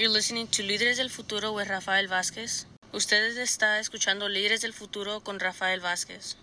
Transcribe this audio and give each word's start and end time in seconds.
You're 0.00 0.14
listening 0.14 0.46
to 0.46 0.62
Líderes 0.62 0.96
del 0.96 1.10
Futuro 1.10 1.52
with 1.52 1.68
Rafael 1.68 2.08
Vázquez. 2.08 2.66
Ustedes 2.90 3.36
está 3.36 3.78
escuchando 3.80 4.30
Líderes 4.30 4.62
del 4.62 4.72
Futuro 4.72 5.20
con 5.20 5.38
Rafael 5.38 5.80
Vázquez. 5.80 6.40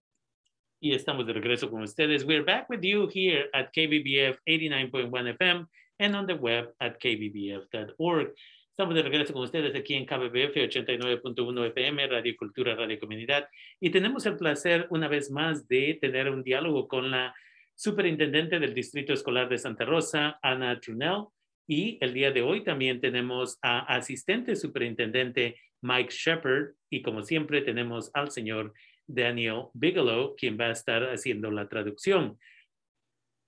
Y 0.79 0.93
estamos 0.93 1.25
de 1.25 1.33
regreso 1.33 1.71
con 1.71 1.81
ustedes. 1.81 2.23
We're 2.23 2.43
back 2.43 2.69
with 2.69 2.81
you 2.83 3.09
here 3.11 3.49
at 3.53 3.71
KBBF 3.73 4.37
89.1 4.45 5.29
FM 5.39 5.65
and 5.97 6.15
on 6.15 6.27
the 6.27 6.35
web 6.35 6.71
at 6.79 6.99
kbbf.org. 6.99 8.35
Estamos 8.69 8.93
de 8.93 9.01
regreso 9.01 9.33
con 9.33 9.41
ustedes 9.41 9.75
aquí 9.75 9.95
en 9.95 10.05
KBBF 10.05 10.55
89.1 10.55 11.67
FM, 11.69 12.07
Radio 12.09 12.35
Cultura, 12.37 12.75
Radio 12.75 12.99
Comunidad. 12.99 13.49
Y 13.79 13.89
tenemos 13.89 14.27
el 14.27 14.37
placer 14.37 14.85
una 14.91 15.07
vez 15.07 15.31
más 15.31 15.67
de 15.67 15.97
tener 15.99 16.29
un 16.29 16.43
diálogo 16.43 16.87
con 16.87 17.09
la 17.09 17.33
superintendente 17.73 18.59
del 18.59 18.75
Distrito 18.75 19.13
Escolar 19.13 19.49
de 19.49 19.57
Santa 19.57 19.83
Rosa, 19.83 20.37
Ana 20.43 20.79
Trunell. 20.79 21.29
Y 21.67 21.97
el 22.01 22.13
día 22.13 22.31
de 22.31 22.41
hoy 22.41 22.63
también 22.63 23.01
tenemos 23.01 23.59
a 23.61 23.79
asistente 23.93 24.55
superintendente 24.55 25.57
Mike 25.81 26.11
Shepard. 26.11 26.73
Y 26.89 27.01
como 27.01 27.23
siempre 27.23 27.61
tenemos 27.61 28.09
al 28.13 28.31
señor 28.31 28.73
Daniel 29.05 29.67
Bigelow, 29.73 30.35
quien 30.35 30.57
va 30.57 30.67
a 30.67 30.71
estar 30.71 31.03
haciendo 31.03 31.51
la 31.51 31.67
traducción. 31.67 32.37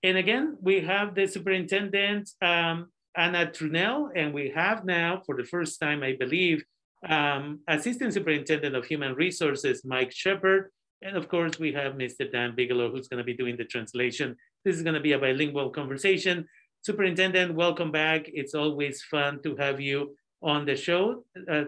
And 0.03 0.17
again, 0.17 0.57
we 0.61 0.81
have 0.81 1.13
the 1.13 1.27
superintendent, 1.27 2.29
um, 2.41 2.89
Anna 3.15 3.47
Trunell, 3.47 4.11
and 4.15 4.33
we 4.33 4.49
have 4.55 4.85
now, 4.85 5.21
for 5.25 5.35
the 5.35 5.43
first 5.43 5.79
time, 5.79 6.03
I 6.03 6.13
believe, 6.13 6.63
um, 7.07 7.59
Assistant 7.67 8.13
Superintendent 8.13 8.75
of 8.75 8.85
Human 8.85 9.15
Resources, 9.15 9.83
Mike 9.83 10.11
Shepard. 10.11 10.71
And 11.01 11.17
of 11.17 11.27
course, 11.27 11.59
we 11.59 11.73
have 11.73 11.93
Mr. 11.93 12.29
Dan 12.31 12.55
Bigelow, 12.55 12.91
who's 12.91 13.07
going 13.07 13.19
to 13.19 13.23
be 13.23 13.33
doing 13.33 13.57
the 13.57 13.65
translation. 13.65 14.35
This 14.63 14.75
is 14.75 14.83
going 14.83 14.95
to 14.95 15.01
be 15.01 15.13
a 15.13 15.19
bilingual 15.19 15.69
conversation. 15.69 16.45
Superintendent, 16.81 17.55
welcome 17.55 17.91
back. 17.91 18.29
It's 18.33 18.55
always 18.55 19.03
fun 19.03 19.41
to 19.43 19.55
have 19.57 19.81
you 19.81 20.15
on 20.41 20.65
the 20.65 20.75
show. 20.75 21.25
Uh, 21.35 21.65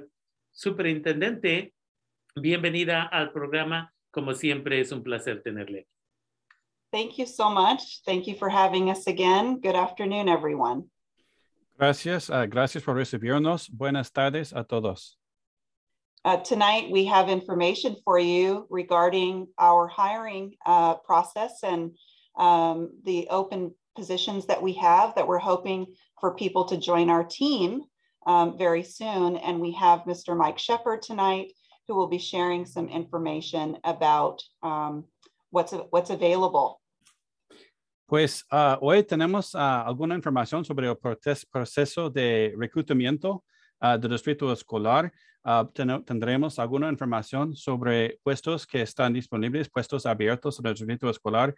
Superintendente, 0.53 1.73
bienvenida 2.37 3.09
al 3.12 3.32
programa. 3.32 3.91
Como 4.13 4.34
siempre, 4.34 4.79
es 4.79 4.91
un 4.91 5.04
placer 5.04 5.41
tenerle. 5.41 5.85
Thank 6.91 7.17
you 7.17 7.26
so 7.26 7.49
much. 7.49 8.04
Thank 8.05 8.27
you 8.27 8.35
for 8.35 8.49
having 8.49 8.89
us 8.89 9.07
again. 9.07 9.59
Good 9.59 9.76
afternoon, 9.76 10.29
everyone. 10.29 10.89
Gracias, 11.77 12.29
uh, 12.29 12.45
gracias 12.45 12.84
por 12.84 12.95
recibirnos. 12.95 13.70
Buenas 13.70 14.12
tardes 14.12 14.54
a 14.54 14.63
todos. 14.63 15.17
Uh, 16.23 16.37
tonight, 16.37 16.91
we 16.91 17.05
have 17.05 17.29
information 17.29 17.95
for 18.05 18.20
you 18.20 18.67
regarding 18.70 19.48
our 19.57 19.87
hiring 19.87 20.54
uh, 20.65 20.95
process 20.95 21.63
and 21.63 21.91
um, 22.37 22.91
the 23.04 23.27
open 23.29 23.73
positions 23.95 24.45
that 24.47 24.61
we 24.61 24.73
have 24.73 25.15
that 25.15 25.27
we're 25.27 25.39
hoping 25.39 25.87
for 26.20 26.35
people 26.35 26.65
to 26.65 26.77
join 26.77 27.09
our 27.09 27.23
team 27.23 27.84
um, 28.27 28.57
very 28.57 28.83
soon. 28.83 29.37
And 29.37 29.59
we 29.59 29.71
have 29.73 30.01
Mr. 30.01 30.37
Mike 30.37 30.59
Shepard 30.59 31.01
tonight, 31.01 31.53
who 31.87 31.95
will 31.95 32.07
be 32.07 32.20
sharing 32.20 32.65
some 32.65 32.87
information 32.87 33.77
about 33.83 34.41
um, 34.63 35.05
what's, 35.49 35.73
what's 35.89 36.09
available. 36.09 36.79
Pues 38.07 38.43
uh, 38.51 38.75
hoy 38.81 39.03
tenemos 39.03 39.55
uh, 39.55 39.85
alguna 39.85 40.15
información 40.15 40.65
sobre 40.65 40.87
el 40.87 40.98
proceso 40.98 42.09
de 42.09 42.53
reclutamiento 42.57 43.45
uh, 43.82 43.98
del 43.98 44.12
distrito 44.12 44.51
escolar. 44.51 45.12
Ten 45.74 46.04
tendremos 46.05 46.60
alguna 46.60 46.87
información 46.87 47.55
sobre 47.55 48.20
puestos 48.23 48.68
que 48.68 48.84
están 48.84 49.12
disponibles, 49.12 49.70
puestos 49.70 50.05
abiertos 50.05 50.60
en 50.60 50.68
el 50.68 50.76
distrito 50.76 51.10
escolar. 51.10 51.55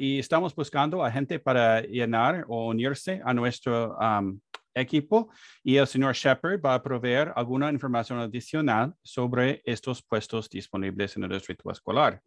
y 0.00 0.18
estamos 0.18 0.52
buscando 0.52 1.04
a 1.04 1.12
gente 1.12 1.38
para 1.38 1.80
llenar 1.82 2.44
o 2.48 2.66
unirse 2.70 3.20
a 3.24 3.32
nuestro 3.32 3.96
equipo. 4.74 5.30
Y 5.62 5.76
el 5.76 5.86
señor 5.86 6.14
Shepard 6.14 6.60
va 6.60 6.74
a 6.74 6.82
proveer 6.82 7.32
alguna 7.36 7.70
información 7.70 8.18
adicional 8.18 8.94
sobre 9.02 9.62
estos 9.64 10.02
puestos 10.02 10.48
disponibles 10.48 11.16
en 11.16 11.24
el 11.24 11.30
distrito 11.30 11.70
escolar. 11.70 12.20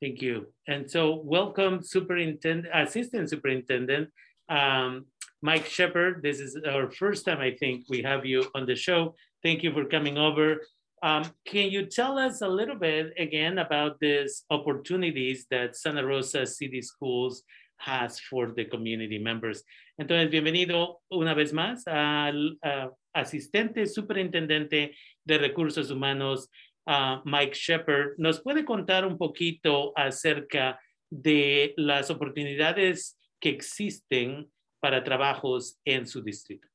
Thank 0.00 0.20
you. 0.20 0.52
And 0.66 0.88
so 0.88 1.16
welcome 1.24 1.82
Superintendent, 1.82 2.72
Assistant 2.72 3.28
Superintendent, 3.28 4.10
um, 4.48 5.06
Mike 5.42 5.66
Shepard. 5.66 6.22
This 6.22 6.40
is 6.40 6.58
our 6.68 6.90
first 6.90 7.24
time, 7.24 7.38
I 7.38 7.52
think, 7.52 7.84
we 7.88 8.02
have 8.02 8.26
you 8.26 8.50
on 8.54 8.66
the 8.66 8.74
show. 8.74 9.14
Thank 9.42 9.62
you 9.62 9.72
for 9.72 9.84
coming 9.84 10.18
over. 10.18 10.62
Um, 11.02 11.24
can 11.46 11.70
you 11.70 11.86
tell 11.86 12.18
us 12.18 12.42
a 12.42 12.48
little 12.48 12.74
bit 12.74 13.12
again 13.16 13.58
about 13.58 14.00
these 14.00 14.44
opportunities 14.50 15.46
that 15.50 15.76
Santa 15.76 16.04
Rosa 16.04 16.44
City 16.44 16.82
Schools 16.82 17.44
has 17.76 18.18
for 18.18 18.52
the 18.56 18.64
community 18.64 19.18
members? 19.18 19.62
Entonces, 20.00 20.30
bienvenido 20.30 20.96
una 21.12 21.34
vez 21.34 21.52
más 21.52 21.86
al 21.86 22.58
uh, 22.64 22.88
asistente 23.14 23.86
superintendente 23.86 24.94
de 25.24 25.38
recursos 25.38 25.90
humanos 25.90 26.48
uh, 26.88 27.20
Mike 27.24 27.54
Shepard, 27.54 28.14
¿nos 28.18 28.40
puede 28.40 28.64
contar 28.64 29.06
un 29.06 29.16
poquito 29.16 29.92
acerca 29.94 30.80
de 31.10 31.74
las 31.76 32.10
oportunidades 32.10 33.16
que 33.40 33.50
existen 33.50 34.50
para 34.80 35.02
trabajos 35.02 35.76
en 35.84 36.06
su 36.06 36.22
distrito? 36.22 36.68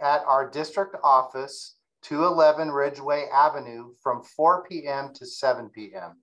at 0.00 0.22
our 0.26 0.50
district 0.50 0.96
office, 1.02 1.76
211 2.02 2.70
Ridgeway 2.70 3.26
Avenue 3.32 3.94
from 4.02 4.22
4 4.22 4.64
p.m. 4.68 5.12
to 5.14 5.26
7 5.26 5.70
p.m. 5.74 6.22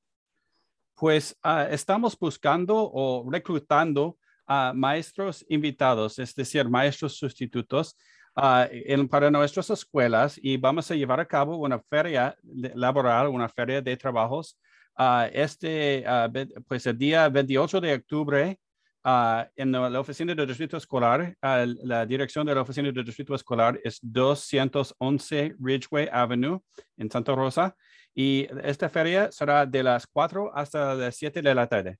Pues 0.96 1.36
uh, 1.44 1.68
estamos 1.70 2.16
buscando 2.18 2.90
o 2.94 3.26
reclutando 3.30 4.18
a 4.48 4.72
maestros 4.74 5.44
invitados, 5.50 6.20
es 6.20 6.34
decir, 6.36 6.70
maestros 6.70 7.18
sustitutos 7.18 7.98
uh, 8.38 8.66
en, 8.72 9.08
para 9.10 9.30
nuestras 9.32 9.70
escuelas 9.72 10.40
y 10.42 10.58
vamos 10.58 10.90
a 10.92 10.96
llevar 10.96 11.20
a 11.20 11.26
cabo 11.26 11.58
una 11.58 11.80
feria 11.80 12.38
laboral, 12.44 13.28
una 13.28 13.50
feria 13.50 13.82
de 13.82 13.98
trabajos. 13.98 14.58
Uh, 14.98 15.28
este, 15.34 16.06
uh, 16.08 16.64
pues 16.68 16.86
el 16.86 16.98
día 16.98 17.28
28 17.28 17.82
de 17.82 17.94
octubre, 17.96 18.60
en 19.06 19.72
la 19.72 20.00
oficina 20.00 20.34
del 20.34 20.48
distrito 20.48 20.78
escolar, 20.78 21.36
la 21.42 22.06
dirección 22.06 22.46
de 22.46 22.56
la 22.56 22.62
oficina 22.62 22.92
del 22.92 23.06
distrito 23.06 23.36
escolar 23.36 23.80
es 23.84 24.00
211 24.02 25.56
Ridgeway 25.60 26.10
Avenue 26.12 26.60
en 26.98 27.12
Santa 27.12 27.36
Rosa. 27.36 27.76
Y 28.16 28.48
esta 28.64 28.90
feria 28.90 29.32
será 29.32 29.66
de 29.66 29.84
las 29.84 30.08
4 30.08 30.52
hasta 30.56 30.96
las 30.96 31.16
7 31.18 31.42
de 31.42 31.54
la 31.54 31.68
tarde. 31.68 32.00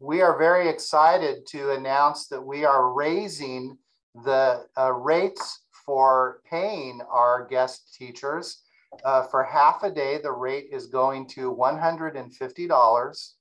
We 0.00 0.20
are 0.20 0.36
very 0.36 0.68
excited 0.68 1.46
to 1.52 1.72
announce 1.72 2.26
that 2.28 2.42
we 2.42 2.64
are 2.64 2.92
raising 2.92 3.78
the 4.24 4.66
uh, 4.76 4.92
rates 4.92 5.60
for 5.86 6.40
paying 6.50 7.00
our 7.08 7.46
guest 7.48 7.94
teachers. 7.96 8.62
Uh, 9.04 9.22
for 9.22 9.44
half 9.44 9.84
a 9.84 9.90
day, 9.90 10.18
the 10.20 10.32
rate 10.32 10.66
is 10.72 10.86
going 10.86 11.28
to 11.28 11.54
$150. 11.54 13.32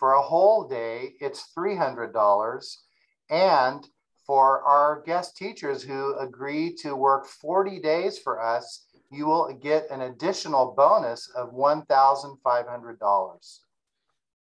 For 0.00 0.14
a 0.14 0.22
whole 0.22 0.66
day, 0.66 1.12
it's 1.20 1.52
$300. 1.54 2.76
And 3.28 3.86
for 4.26 4.62
our 4.62 5.02
guest 5.04 5.36
teachers 5.36 5.82
who 5.82 6.18
agree 6.18 6.74
to 6.76 6.96
work 6.96 7.26
40 7.26 7.80
days 7.80 8.18
for 8.18 8.40
us, 8.40 8.86
you 9.10 9.26
will 9.26 9.52
get 9.52 9.90
an 9.90 10.00
additional 10.00 10.74
bonus 10.74 11.28
of 11.36 11.52
$1,500. 11.52 13.60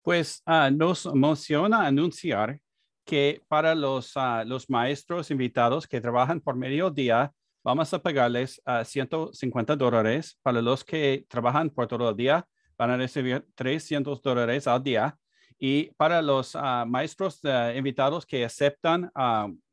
Pues 0.01 0.41
uh, 0.47 0.69
nos 0.69 1.05
emociona 1.05 1.85
anunciar 1.85 2.61
que 3.05 3.41
para 3.49 3.75
los, 3.75 4.15
uh, 4.15 4.45
los 4.45 4.69
maestros 4.69 5.29
invitados 5.29 5.85
que 5.85 5.99
trabajan 5.99 6.39
por 6.39 6.55
mediodía, 6.55 7.33
vamos 7.65 7.93
a 7.93 7.99
pagarles 7.99 8.61
a 8.63 8.85
150 8.85 9.75
dólares. 9.75 10.39
Para 10.41 10.61
los 10.61 10.85
que 10.85 11.25
trabajan 11.27 11.69
por 11.69 11.87
todo 11.87 12.09
el 12.09 12.15
día, 12.15 12.47
van 12.77 12.91
a 12.91 12.97
recibir 12.97 13.45
300 13.55 14.21
dólares 14.21 14.65
al 14.65 14.81
día. 14.81 15.17
Y 15.59 15.91
para 15.97 16.21
los 16.21 16.55
ah, 16.55 16.85
maestros 16.87 17.39
eh, 17.43 17.73
invitados 17.75 18.25
que 18.25 18.45
aceptan 18.45 19.11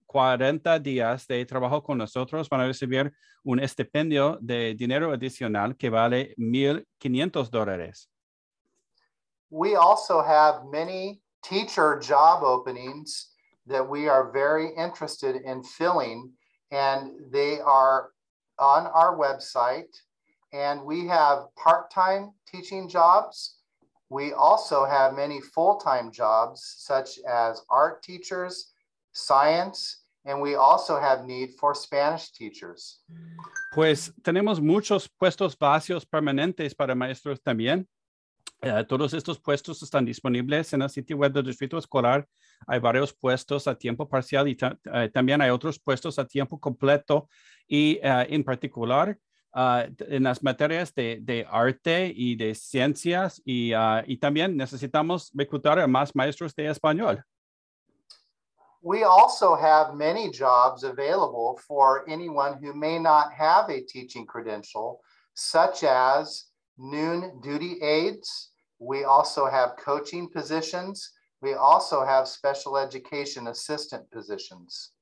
40 0.06 0.72
ah, 0.72 0.78
días 0.80 1.26
de 1.28 1.46
trabajo 1.46 1.82
con 1.82 1.98
nosotros, 1.98 2.48
van 2.48 2.60
a 2.62 2.66
recibir 2.66 3.12
un 3.44 3.60
estipendio 3.60 4.36
de 4.40 4.74
dinero 4.74 5.12
adicional 5.12 5.76
que 5.76 5.88
vale 5.88 6.34
1,500 6.36 7.50
dólares. 7.50 8.08
We 9.50 9.76
also 9.76 10.20
have 10.20 10.64
many 10.72 11.20
teacher 11.42 12.00
job 12.00 12.42
openings 12.42 13.32
that 13.66 13.88
we 13.88 14.08
are 14.08 14.30
very 14.32 14.70
interested 14.76 15.36
in 15.44 15.62
filling, 15.62 16.32
and 16.72 17.12
they 17.30 17.60
are 17.60 18.10
on 18.58 18.86
our 18.88 19.16
website. 19.16 19.94
And 20.52 20.82
we 20.82 21.06
have 21.06 21.54
part 21.56 21.90
time 21.90 22.32
teaching 22.50 22.88
jobs. 22.88 23.55
We 24.08 24.32
also 24.32 24.84
have 24.84 25.14
many 25.14 25.40
full 25.40 25.76
time 25.76 26.10
jobs, 26.12 26.62
such 26.78 27.18
as 27.28 27.62
art 27.68 28.02
teachers, 28.02 28.72
science, 29.12 30.04
and 30.24 30.40
we 30.40 30.54
also 30.54 30.98
have 30.98 31.24
need 31.24 31.54
for 31.58 31.74
Spanish 31.74 32.30
teachers. 32.30 33.02
Pues 33.74 34.12
tenemos 34.22 34.60
muchos 34.60 35.08
puestos 35.08 35.56
vacíos 35.56 36.04
permanentes 36.06 36.74
para 36.74 36.94
maestros 36.94 37.40
también. 37.40 37.86
Uh, 38.62 38.82
todos 38.84 39.12
estos 39.12 39.38
puestos 39.38 39.82
están 39.82 40.04
disponibles 40.04 40.72
en 40.72 40.82
el 40.82 40.88
sitio 40.88 41.16
web 41.18 41.32
del 41.32 41.44
Distrito 41.44 41.76
Escolar. 41.76 42.26
Hay 42.66 42.78
varios 42.80 43.12
puestos 43.12 43.66
a 43.66 43.74
tiempo 43.74 44.08
parcial 44.08 44.48
y 44.48 44.56
ta 44.56 44.78
uh, 44.86 45.08
también 45.12 45.42
hay 45.42 45.50
otros 45.50 45.78
puestos 45.78 46.18
a 46.18 46.24
tiempo 46.24 46.58
completo 46.58 47.28
y 47.68 47.98
uh, 47.98 48.24
en 48.28 48.42
particular 48.44 49.18
en 49.54 50.22
las 50.22 50.42
materias 50.42 50.94
de, 50.94 51.18
de, 51.22 51.46
arte 51.50 52.12
y 52.14 52.36
de 52.36 52.54
ciencias 52.54 53.40
y, 53.44 53.72
y 54.06 54.16
también 54.18 54.56
necesitamos 54.56 55.30
reclutar 55.34 55.78
a 55.78 55.86
más 55.86 56.14
maestros 56.14 56.54
de 56.54 56.68
español. 56.68 57.24
We 58.82 59.02
also 59.02 59.56
have 59.56 59.96
many 59.96 60.30
jobs 60.30 60.84
available 60.84 61.58
for 61.66 62.04
anyone 62.08 62.58
who 62.62 62.72
may 62.72 63.00
not 63.00 63.32
have 63.32 63.68
a 63.68 63.80
teaching 63.80 64.26
credential, 64.26 65.00
such 65.34 65.82
as 65.82 66.44
noon 66.78 67.40
duty 67.40 67.82
aides. 67.82 68.52
We 68.78 69.02
also 69.02 69.46
have 69.46 69.76
coaching 69.76 70.28
positions. 70.28 71.10
We 71.42 71.54
also 71.54 72.04
have 72.04 72.28
special 72.28 72.76
education 72.76 73.48
assistant 73.48 74.08
positions. 74.10 74.92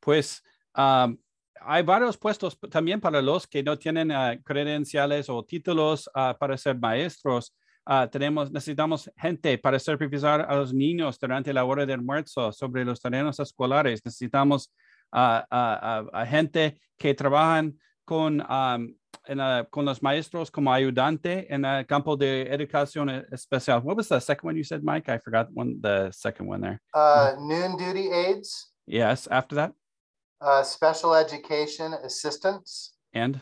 Pues 0.00 0.40
um, 0.74 1.18
hay 1.60 1.82
varios 1.82 2.16
puestos 2.16 2.58
también 2.70 3.00
para 3.00 3.22
los 3.22 3.46
que 3.46 3.62
no 3.62 3.78
tienen 3.78 4.10
uh, 4.10 4.40
credenciales 4.44 5.28
o 5.28 5.44
títulos 5.44 6.08
uh, 6.08 6.36
para 6.38 6.56
ser 6.56 6.78
maestros. 6.78 7.54
Uh, 7.86 8.06
tenemos, 8.08 8.50
necesitamos 8.50 9.10
gente 9.16 9.56
para 9.58 9.78
supervisar 9.78 10.42
a 10.42 10.54
los 10.54 10.72
niños 10.72 11.18
durante 11.18 11.52
la 11.52 11.64
hora 11.64 11.86
del 11.86 12.00
almuerzo 12.00 12.52
sobre 12.52 12.84
los 12.84 13.00
terrenos 13.00 13.40
escolares. 13.40 14.00
Necesitamos 14.04 14.72
a 15.12 16.24
gente 16.28 16.80
que 16.96 17.14
trabajan 17.14 17.76
con 18.04 18.40
um, 18.40 18.94
con 19.70 19.84
los 19.84 20.02
maestros 20.02 20.50
como 20.50 20.72
ayudante 20.72 21.52
en 21.52 21.64
el 21.64 21.86
campo 21.86 22.16
de 22.16 22.42
educación 22.42 23.08
especial. 23.30 23.80
What 23.82 23.96
was 23.96 24.08
the 24.08 24.20
second 24.20 24.48
one 24.48 24.56
you 24.56 24.64
said, 24.64 24.82
Mike? 24.82 25.08
I 25.08 25.18
forgot 25.18 25.48
one, 25.52 25.80
the 25.80 26.10
second 26.12 26.48
one 26.48 26.60
there. 26.60 26.80
Uh, 26.94 27.34
noon 27.38 27.76
duty 27.76 28.10
aides. 28.10 28.72
Yes, 28.86 29.28
after 29.30 29.54
that? 29.56 29.72
Uh, 30.40 30.62
special 30.62 31.14
education 31.14 31.94
assistants. 32.04 32.94
And? 33.12 33.40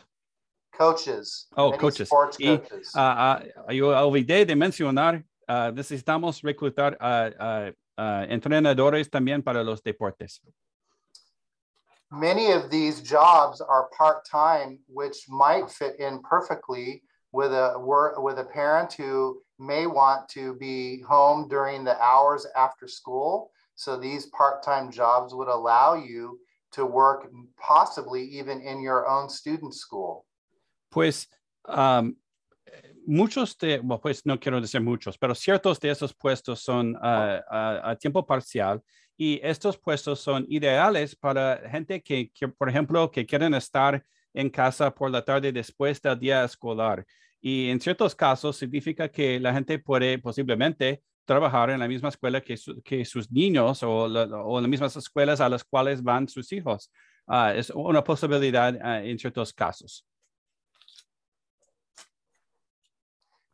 Coaches. 0.72 1.46
Oh, 1.56 1.72
coaches. 1.72 2.08
Sports 2.08 2.36
y, 2.40 2.56
coaches. 2.56 2.92
Uh, 2.94 2.98
uh, 3.00 3.42
yo 3.70 3.88
olvidé 3.88 4.46
de 4.46 4.54
mencionar, 4.54 5.24
uh, 5.48 5.70
necesitamos 5.72 6.42
reclutar 6.42 6.96
uh, 7.00 7.70
uh, 7.96 8.26
entrenadores 8.28 9.08
también 9.10 9.44
para 9.44 9.62
los 9.62 9.80
deportes. 9.82 10.40
many 12.10 12.52
of 12.52 12.70
these 12.70 13.00
jobs 13.02 13.60
are 13.60 13.90
part-time, 13.96 14.78
which 14.86 15.28
might 15.28 15.70
fit 15.70 15.98
in 15.98 16.20
perfectly 16.22 17.02
with 17.32 17.52
a 17.52 17.74
with 18.18 18.38
a 18.38 18.44
parent 18.44 18.92
who 18.94 19.40
may 19.58 19.86
want 19.86 20.28
to 20.30 20.54
be 20.54 21.00
home 21.00 21.46
during 21.48 21.84
the 21.84 22.00
hours 22.00 22.46
after 22.56 22.88
school. 22.88 23.50
So 23.74 23.96
these 23.96 24.26
part-time 24.26 24.90
jobs 24.90 25.34
would 25.34 25.48
allow 25.48 25.94
you 25.94 26.38
to 26.72 26.84
work 26.84 27.28
possibly 27.56 28.22
even 28.22 28.60
in 28.60 28.80
your 28.80 29.08
own 29.08 29.28
student 29.28 29.74
school. 29.74 30.24
Pues 30.90 31.28
um, 31.66 32.16
muchos 33.06 33.56
de, 33.58 33.80
well, 33.80 34.00
pues 34.00 34.24
no 34.24 34.38
quiero 34.38 34.60
decir 34.60 34.80
muchos, 34.80 35.18
pero 35.18 35.34
ciertos 35.34 35.78
de 35.80 35.90
esos 35.90 36.14
puestos 36.14 36.60
son 36.62 36.96
uh, 36.96 37.40
a 37.50 37.96
tiempo 37.98 38.24
parcial 38.24 38.82
Y 39.20 39.40
estos 39.42 39.76
puestos 39.76 40.20
son 40.20 40.46
ideales 40.48 41.16
para 41.16 41.60
gente 41.68 42.00
que, 42.00 42.30
que, 42.30 42.46
por 42.46 42.68
ejemplo, 42.68 43.10
que 43.10 43.26
quieren 43.26 43.52
estar 43.52 44.04
en 44.32 44.48
casa 44.48 44.94
por 44.94 45.10
la 45.10 45.24
tarde 45.24 45.50
después 45.50 46.00
del 46.00 46.20
día 46.20 46.44
escolar. 46.44 47.04
Y 47.40 47.68
en 47.68 47.80
ciertos 47.80 48.14
casos 48.14 48.56
significa 48.56 49.08
que 49.08 49.40
la 49.40 49.52
gente 49.52 49.80
puede 49.80 50.18
posiblemente 50.20 51.02
trabajar 51.28 51.70
en 51.70 51.78
la 51.78 51.86
misma 51.86 52.08
escuela 52.08 52.40
que, 52.40 52.56
su, 52.56 52.80
que 52.82 53.04
sus 53.04 53.30
niños 53.30 53.82
o, 53.82 54.08
la, 54.08 54.24
o, 54.24 54.60
las 54.60 54.68
mismas 54.68 54.96
escuelas 54.96 55.40
a 55.40 55.48
las 55.48 55.62
cuales 55.62 56.02
van 56.02 56.26
sus 56.26 56.50
hijos. 56.52 56.90
Uh, 57.28 57.52
es 57.54 57.70
una 57.70 58.02
posibilidad 58.02 58.74
uh, 58.74 59.04
en 59.04 59.18
ciertos 59.18 59.52
casos. 59.52 60.04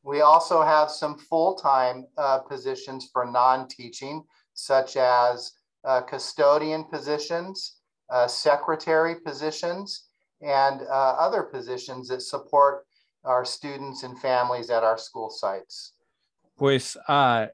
We 0.02 0.20
also 0.20 0.62
have 0.62 0.90
some 0.90 1.16
full-time 1.18 2.06
uh, 2.16 2.40
positions 2.48 3.10
for 3.12 3.24
non-teaching. 3.24 4.22
such 4.54 4.96
as 4.96 5.52
uh, 5.84 6.00
custodian 6.02 6.84
positions, 6.84 7.80
uh, 8.10 8.26
secretary 8.26 9.16
positions, 9.16 10.04
and 10.40 10.82
uh, 10.82 11.16
other 11.18 11.42
positions 11.42 12.08
that 12.08 12.22
support 12.22 12.86
our 13.24 13.44
students 13.44 14.02
and 14.02 14.18
families 14.18 14.70
at 14.70 14.82
our 14.82 14.98
school 14.98 15.30
sites. 15.30 15.92
Pues 16.56 16.96
uh, 17.08 17.46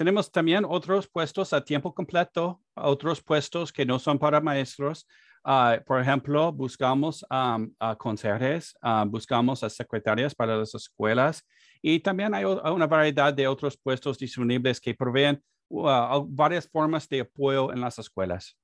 tenemos 0.00 0.32
también 0.32 0.64
otros 0.64 1.06
puestos 1.06 1.52
a 1.52 1.62
tiempo 1.62 1.92
completo, 1.94 2.58
otros 2.74 3.22
puestos 3.22 3.70
que 3.70 3.84
no 3.84 3.98
son 3.98 4.18
para 4.18 4.40
maestros. 4.40 5.06
Uh, 5.44 5.84
por 5.84 6.00
ejemplo, 6.00 6.50
buscamos 6.50 7.22
um, 7.30 7.70
a 7.78 7.94
conserjes, 7.96 8.74
uh, 8.82 9.04
buscamos 9.04 9.62
a 9.62 9.68
secretarias 9.68 10.34
para 10.34 10.56
las 10.56 10.74
escuelas 10.74 11.44
y 11.82 12.00
también 12.00 12.32
hay 12.32 12.46
una 12.46 12.86
variedad 12.86 13.34
de 13.34 13.46
otros 13.46 13.76
puestos 13.76 14.16
disponibles 14.16 14.80
que 14.80 14.94
proveen 14.94 15.38
uh, 15.68 16.24
varias 16.26 16.66
formas 16.66 17.06
de 17.06 17.20
apoyo 17.20 17.70
en 17.70 17.82
las 17.82 17.98
escuelas. 17.98 18.56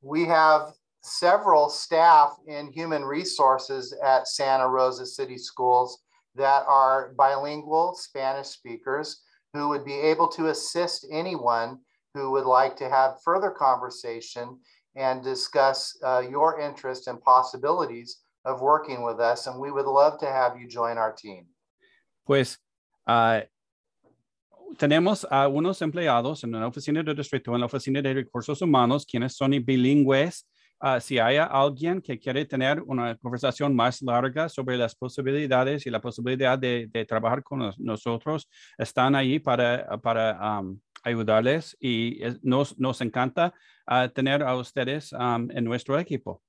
We 0.00 0.26
have 0.26 0.74
several 1.02 1.68
staff 1.70 2.38
in 2.46 2.70
human 2.72 3.04
resources 3.04 3.92
at 4.00 4.28
Santa 4.28 4.68
Rosa 4.68 5.06
City 5.06 5.38
Schools 5.38 6.04
that 6.36 6.64
are 6.68 7.12
bilingual 7.16 7.96
Spanish 7.96 8.46
speakers 8.46 9.24
who 9.58 9.68
would 9.68 9.84
be 9.84 9.98
able 10.12 10.28
to 10.28 10.46
assist 10.48 11.06
anyone 11.10 11.78
who 12.14 12.30
would 12.30 12.46
like 12.46 12.76
to 12.76 12.88
have 12.88 13.20
further 13.24 13.50
conversation 13.50 14.58
and 14.94 15.22
discuss 15.22 15.98
uh, 16.04 16.22
your 16.30 16.60
interest 16.60 17.08
and 17.08 17.20
possibilities 17.20 18.20
of 18.44 18.60
working 18.60 19.02
with 19.02 19.18
us. 19.20 19.46
And 19.46 19.58
we 19.60 19.70
would 19.72 19.86
love 19.86 20.18
to 20.20 20.26
have 20.26 20.58
you 20.58 20.68
join 20.68 20.96
our 20.96 21.12
team. 21.12 21.46
Pues 22.24 22.58
uh, 23.06 23.40
tenemos 24.76 25.24
a 25.28 25.48
unos 25.48 25.82
empleados 25.82 26.44
en 26.44 26.52
la 26.52 26.68
oficina 26.68 27.02
de 27.02 27.14
distrito, 27.14 27.52
en 27.54 27.60
la 27.60 27.66
oficina 27.66 28.00
de 28.00 28.14
recursos 28.14 28.62
humanos, 28.62 29.04
quienes 29.04 29.36
son 29.36 29.50
bilingües. 29.50 30.44
Uh, 30.80 31.00
si 31.00 31.18
hay 31.18 31.36
alguien 31.36 32.00
que 32.00 32.18
quiere 32.18 32.44
tener 32.44 32.80
una 32.82 33.16
conversación 33.16 33.74
más 33.74 34.00
larga 34.00 34.48
sobre 34.48 34.76
las 34.76 34.94
posibilidades 34.94 35.86
y 35.86 35.90
la 35.90 36.00
posibilidad 36.00 36.56
de, 36.56 36.88
trabajar 37.06 37.42
con 37.42 37.58
nos, 37.58 37.78
nosotros, 37.80 38.48
están 38.78 39.16
ahí 39.16 39.40
para, 39.40 39.98
para 40.00 40.60
um, 40.60 40.78
ayudarles 41.02 41.76
y 41.80 42.20
nos, 42.42 42.78
nos 42.78 43.00
encanta 43.00 43.52
uh, 43.90 44.08
tener 44.08 44.42
a 44.42 44.54
ustedes 44.54 45.12
en 45.12 45.64
nuestro 45.64 45.98
equipo. 45.98 46.42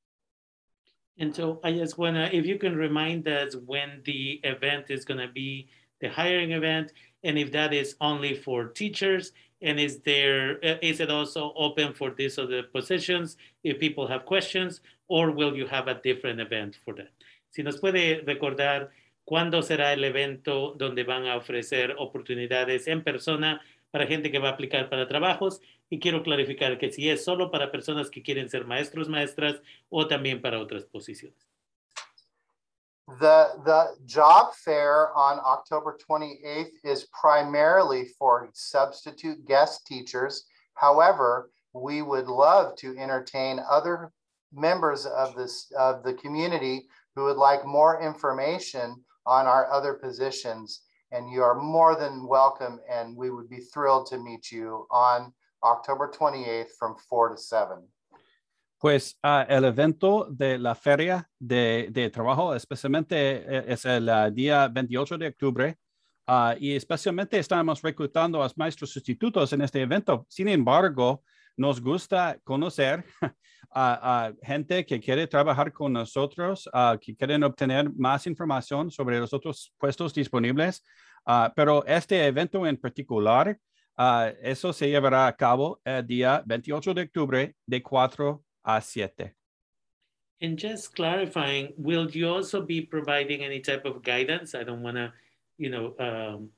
And 1.18 1.36
so 1.36 1.60
I 1.64 1.74
just 1.74 1.98
want 1.98 2.16
to, 2.16 2.34
if 2.34 2.46
you 2.46 2.58
can 2.58 2.78
remind 2.78 3.28
us 3.28 3.56
when 3.66 4.02
the 4.06 4.40
event 4.44 4.90
is 4.90 5.04
going 5.04 5.20
to 5.20 5.28
be, 5.28 5.68
the 6.00 6.08
hiring 6.08 6.52
event, 6.52 6.94
and 7.24 7.38
if 7.38 7.52
that 7.52 7.74
is 7.74 7.96
only 8.00 8.36
for 8.36 8.70
teachers 8.70 9.34
and 9.62 9.80
is 9.80 10.00
there 10.04 10.60
uh, 10.64 10.78
is 10.82 11.00
it 11.00 11.10
also 11.10 11.54
open 11.56 11.94
for 11.94 12.12
these 12.12 12.38
other 12.38 12.64
positions 12.64 13.38
if 13.64 13.80
people 13.80 14.08
have 14.08 14.26
questions 14.26 14.82
or 15.08 15.32
will 15.32 15.56
you 15.56 15.68
have 15.68 15.88
a 15.88 16.00
different 16.04 16.40
event 16.40 16.78
for 16.84 16.94
that 16.96 17.12
si 17.50 17.64
nos 17.64 17.78
puede 17.78 18.24
recordar 18.26 18.90
cuándo 19.26 19.62
será 19.62 19.94
el 19.94 20.04
evento 20.04 20.76
donde 20.78 21.04
van 21.04 21.28
a 21.28 21.36
ofrecer 21.36 21.96
oportunidades 21.98 22.88
en 22.88 23.04
persona 23.04 23.62
para 23.92 24.08
gente 24.08 24.32
que 24.32 24.40
va 24.40 24.50
a 24.50 24.54
aplicar 24.54 24.90
para 24.90 25.08
trabajos 25.08 25.62
y 25.90 26.00
quiero 26.00 26.24
clarificar 26.24 26.78
que 26.78 26.92
si 26.92 27.10
es 27.10 27.24
solo 27.24 27.52
para 27.52 27.72
personas 27.72 28.10
que 28.10 28.22
quieren 28.22 28.50
ser 28.50 28.66
maestros, 28.66 29.10
maestras 29.10 29.62
o 29.90 30.08
también 30.08 30.42
para 30.42 30.60
otras 30.60 30.86
posiciones. 30.86 31.48
The, 33.18 33.60
the 33.66 33.96
job 34.06 34.54
fair 34.54 35.12
on 35.16 35.40
October 35.44 35.98
28th 36.08 36.72
is 36.84 37.08
primarily 37.20 38.06
for 38.20 38.50
substitute 38.54 39.46
guest 39.48 39.88
teachers. 39.88 40.46
However, 40.76 41.50
we 41.74 42.04
would 42.04 42.28
love 42.28 42.76
to 42.78 42.96
entertain 42.98 43.60
other 43.68 44.12
members 44.54 45.06
of 45.08 45.36
this 45.36 45.72
of 45.78 46.04
the 46.04 46.14
community 46.14 46.88
who 47.16 47.24
would 47.26 47.38
like 47.38 47.66
more 47.66 48.02
information 48.02 48.96
on 49.26 49.48
our 49.48 49.72
other 49.72 49.94
positions 49.94 50.82
and 51.12 51.32
you 51.32 51.44
are 51.44 51.56
more 51.56 51.96
than 51.96 52.28
welcome 52.28 52.80
and 52.90 53.16
we 53.16 53.30
would 53.30 53.50
be 53.50 53.60
thrilled 53.60 54.08
to 54.08 54.18
meet 54.18 54.52
you 54.52 54.88
on 54.92 55.34
October 55.64 56.12
28th 56.12 56.72
from 56.78 56.96
4 57.10 57.30
to 57.30 57.38
7. 57.38 57.84
Pues 58.80 59.20
uh, 59.24 59.44
el 59.50 59.66
evento 59.66 60.26
de 60.30 60.58
la 60.58 60.74
feria 60.74 61.30
de, 61.38 61.90
de 61.92 62.10
trabajo, 62.10 62.56
especialmente 62.56 63.18
eh, 63.18 63.66
es 63.68 63.84
el 63.84 64.08
uh, 64.08 64.32
día 64.32 64.70
28 64.70 65.18
de 65.18 65.28
octubre, 65.28 65.78
uh, 66.30 66.54
y 66.58 66.74
especialmente 66.74 67.38
estamos 67.38 67.82
reclutando 67.82 68.42
a 68.42 68.50
maestros 68.56 68.92
sustitutos 68.92 69.52
en 69.52 69.64
este 69.64 69.82
evento. 69.82 70.26
Sin 70.30 70.48
embargo, 70.48 71.24
nos 71.58 71.82
gusta 71.82 72.40
conocer 72.42 73.04
a, 73.72 74.28
a 74.28 74.34
gente 74.44 74.86
que 74.86 75.02
quiere 75.02 75.28
trabajar 75.28 75.74
con 75.74 75.92
nosotros, 75.92 76.70
que 77.02 77.18
quieren 77.18 77.44
obtener 77.44 77.92
más 77.94 78.28
información 78.28 78.92
sobre 78.92 79.20
los 79.20 79.34
otros 79.34 79.74
puestos 79.78 80.14
disponibles. 80.14 80.86
pero 81.54 81.86
este 81.86 82.26
evento 82.26 82.66
en 82.66 82.78
particular, 82.78 83.60
eso 84.42 84.72
se 84.72 84.88
llevará 84.90 85.28
a 85.28 85.36
cabo 85.36 85.82
el 85.84 86.08
día 86.08 86.42
28 86.46 86.94
de 86.94 87.02
octubre 87.02 87.56
de 87.66 87.84
4 87.84 88.42
a 88.78 88.82
7. 88.82 89.32
And 90.42 90.58
just 90.58 90.96
clarifying, 90.96 91.74
will 91.78 92.10
you 92.10 92.30
also 92.30 92.62
be 92.62 92.82
providing 92.82 93.44
any 93.44 93.60
type 93.60 93.86
of 93.86 94.04
guidance? 94.04 94.56
I 94.56 94.64
don't 94.64 94.82
want 94.82 94.96
to, 94.96 95.12
you 95.58 95.70
know, 95.70 95.94
um, 96.00 96.50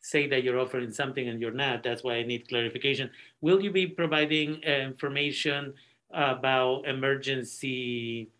say 0.00 0.28
that 0.28 0.44
you're 0.44 0.60
offering 0.60 0.92
something 0.92 1.28
and 1.28 1.40
you're 1.40 1.50
not. 1.50 1.82
That's 1.82 2.04
why 2.04 2.16
I 2.16 2.22
need 2.22 2.48
clarification. 2.48 3.10
Will 3.40 3.60
you 3.60 3.72
be 3.72 3.86
providing 3.86 4.60
uh, 4.66 4.70
information 4.70 5.74
about 6.12 6.86
emergency 6.86 8.30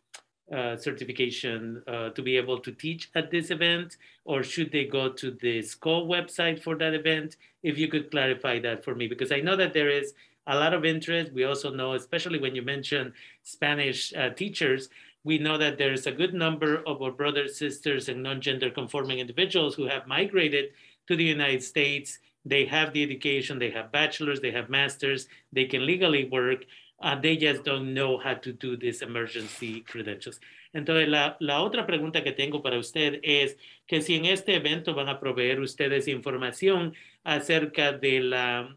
uh, 0.52 0.76
certification 0.76 1.82
uh, 1.88 2.10
to 2.10 2.22
be 2.22 2.36
able 2.36 2.58
to 2.60 2.70
teach 2.70 3.10
at 3.14 3.30
this 3.30 3.50
event, 3.50 3.96
or 4.24 4.42
should 4.42 4.70
they 4.70 4.84
go 4.84 5.08
to 5.08 5.30
the 5.40 5.62
school 5.62 6.06
website 6.06 6.62
for 6.62 6.76
that 6.76 6.92
event? 6.92 7.36
If 7.62 7.78
you 7.78 7.88
could 7.88 8.10
clarify 8.10 8.60
that 8.60 8.84
for 8.84 8.94
me, 8.94 9.08
because 9.08 9.32
I 9.32 9.40
know 9.40 9.56
that 9.56 9.72
there 9.72 9.88
is 9.88 10.12
a 10.46 10.56
lot 10.56 10.74
of 10.74 10.84
interest. 10.84 11.32
We 11.32 11.44
also 11.44 11.72
know, 11.72 11.94
especially 11.94 12.38
when 12.38 12.54
you 12.54 12.62
mention 12.62 13.12
Spanish 13.42 14.12
uh, 14.14 14.30
teachers, 14.30 14.88
we 15.24 15.38
know 15.38 15.56
that 15.56 15.78
there's 15.78 16.06
a 16.06 16.12
good 16.12 16.34
number 16.34 16.82
of 16.86 17.00
our 17.02 17.10
brothers, 17.10 17.56
sisters, 17.56 18.08
and 18.08 18.22
non-gender 18.22 18.70
conforming 18.70 19.18
individuals 19.18 19.74
who 19.74 19.86
have 19.86 20.06
migrated 20.06 20.72
to 21.08 21.16
the 21.16 21.24
United 21.24 21.62
States. 21.62 22.18
They 22.44 22.66
have 22.66 22.92
the 22.92 23.02
education, 23.02 23.58
they 23.58 23.70
have 23.70 23.90
bachelors, 23.90 24.40
they 24.40 24.50
have 24.50 24.68
masters, 24.68 25.28
they 25.50 25.64
can 25.64 25.86
legally 25.86 26.28
work. 26.28 26.66
Uh, 27.00 27.18
they 27.18 27.36
just 27.36 27.64
don't 27.64 27.92
know 27.92 28.18
how 28.18 28.34
to 28.34 28.52
do 28.52 28.76
these 28.76 29.02
emergency 29.02 29.80
credentials. 29.80 30.40
Entonces, 30.74 31.08
la, 31.08 31.36
la, 31.40 31.60
otra 31.60 31.86
pregunta 31.86 32.22
que 32.22 32.32
tengo 32.32 32.62
para 32.62 32.78
usted 32.78 33.20
es 33.22 33.56
que 33.86 34.00
si 34.00 34.16
en 34.16 34.26
este 34.26 34.54
evento 34.54 34.94
van 34.94 35.08
a 35.08 35.20
proveer 35.20 35.60
ustedes 35.60 36.08
información 36.08 36.94
acerca 37.24 37.92
de 37.92 38.20
la 38.20 38.76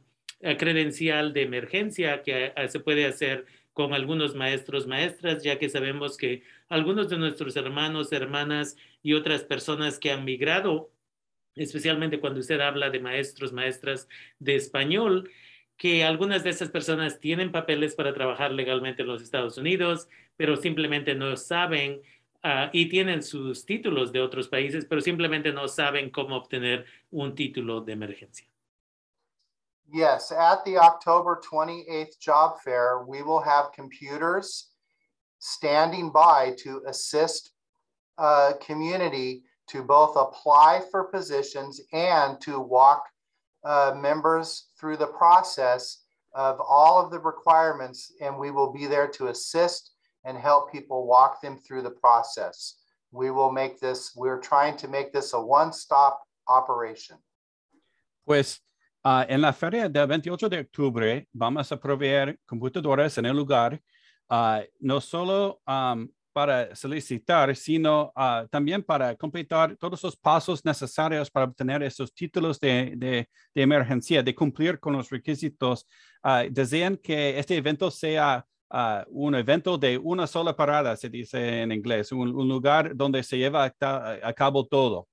credencial 0.58 1.34
de 1.34 1.44
emergencia 1.44 2.22
que 2.24 2.54
eh, 2.56 2.68
se 2.68 2.80
puede 2.80 3.06
hacer 3.06 3.46
con 3.74 3.94
algunos 3.94 4.36
maestros, 4.36 4.88
maestras, 4.88 5.44
ya 5.44 5.60
que 5.60 5.70
sabemos 5.70 6.18
que 6.18 6.44
algunos 6.68 7.10
de 7.10 7.18
nuestros 7.18 7.56
hermanos, 7.56 8.12
hermanas 8.12 8.76
y 9.04 9.14
otras 9.14 9.44
personas 9.44 10.00
que 10.00 10.12
han 10.12 10.26
migrado, 10.26 10.92
especialmente 11.56 12.20
cuando 12.20 12.40
usted 12.40 12.60
habla 12.60 12.90
de 12.90 13.00
maestros, 13.00 13.54
maestras 13.54 14.08
de 14.40 14.56
español, 14.56 15.30
que 15.78 16.04
algunas 16.04 16.44
de 16.44 16.50
esas 16.50 16.70
personas 16.70 17.20
tienen 17.20 17.52
papeles 17.52 17.96
para 17.96 18.14
trabajar 18.14 18.52
legalmente 18.52 19.04
en 19.04 19.10
los 19.10 19.22
Estados 19.22 19.58
Unidos, 19.58 20.10
pero 20.36 20.56
simplemente 20.58 21.14
no 21.14 21.36
saben 21.38 22.02
uh, 22.44 22.70
y 22.74 22.90
tienen 22.90 23.22
sus 23.22 23.66
títulos 23.66 24.12
de 24.12 24.22
otros 24.22 24.48
países, 24.48 24.86
pero 24.86 25.02
simplemente 25.02 25.54
no 25.54 25.68
saben 25.68 26.10
cómo 26.10 26.36
obtener 26.36 26.86
un 27.12 27.36
título 27.36 27.82
de 27.82 27.94
emergencia. 27.94 28.48
Yes, 29.92 30.32
at 30.32 30.66
the 30.66 30.78
October 30.78 31.42
28th 31.50 32.20
job 32.20 32.60
fair, 32.64 33.06
we 33.08 33.22
will 33.22 33.40
have 33.40 33.72
computers 33.74 34.72
standing 35.40 36.12
by 36.12 36.56
to 36.60 36.82
assist 36.88 37.52
uh, 38.18 38.54
community 38.60 39.44
to 39.68 39.84
both 39.84 40.16
apply 40.18 40.82
for 40.92 41.06
positions 41.06 41.80
and 41.94 42.40
to 42.42 42.60
walk 42.60 43.04
uh, 43.64 43.94
members 43.96 44.68
through 44.80 44.98
the 44.98 45.08
process 45.08 46.04
of 46.34 46.60
all 46.60 47.04
of 47.04 47.12
the 47.12 47.20
requirements. 47.20 48.14
And 48.22 48.38
we 48.38 48.52
will 48.52 48.72
be 48.72 48.88
there 48.88 49.08
to 49.10 49.28
assist 49.28 49.92
and 50.26 50.38
help 50.38 50.72
people 50.72 51.08
walk 51.08 51.42
them 51.42 51.58
through 51.58 51.84
the 51.84 51.92
process. 51.92 52.76
We 53.12 53.32
will 53.32 53.52
make 53.52 53.80
this, 53.80 54.14
we're 54.16 54.40
trying 54.40 54.76
to 54.78 54.88
make 54.88 55.14
this 55.14 55.34
a 55.34 55.42
one-stop 55.42 56.22
operation. 56.48 57.18
Pues 58.26 58.60
Uh, 59.08 59.24
en 59.30 59.40
la 59.40 59.54
feria 59.54 59.88
del 59.88 60.06
28 60.06 60.50
de 60.50 60.60
octubre 60.60 61.28
vamos 61.32 61.72
a 61.72 61.80
proveer 61.80 62.38
computadoras 62.46 63.18
en 63.18 63.26
el 63.26 63.38
lugar, 63.38 63.82
uh, 64.30 64.60
no 64.82 65.00
solo 65.00 65.62
um, 65.66 66.10
para 66.34 66.76
solicitar, 66.76 67.56
sino 67.56 68.12
uh, 68.18 68.46
también 68.50 68.84
para 68.84 69.16
completar 69.16 69.78
todos 69.78 70.04
los 70.04 70.18
pasos 70.18 70.66
necesarios 70.66 71.32
para 71.32 71.46
obtener 71.46 71.84
esos 71.84 72.14
títulos 72.14 72.60
de, 72.60 72.96
de, 72.98 73.30
emergencia, 73.56 74.22
de 74.22 74.36
cumplir 74.36 74.78
con 74.78 74.92
los 74.92 75.10
requisitos. 75.10 75.88
desean 76.50 76.98
que 76.98 77.40
este 77.40 77.56
evento 77.56 77.90
sea 77.90 78.46
un 79.08 79.36
evento 79.36 79.78
de 79.78 79.98
una 79.98 80.28
sola 80.28 80.54
parada, 80.54 80.98
se 80.98 81.10
dice 81.10 81.62
en 81.62 81.72
inglés, 81.72 82.12
un, 82.12 82.36
un 82.36 82.50
lugar 82.50 82.94
donde 82.94 83.24
se 83.24 83.38
lleva 83.38 83.74
a 83.80 84.34
cabo 84.34 84.66
todo. 84.68 85.08